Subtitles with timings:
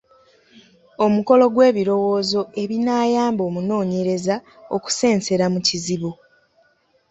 [1.05, 4.35] Omukolo gw’ebirowoozo ebinaayamba omunoonyereza
[4.75, 6.11] okusensera mu kizibu.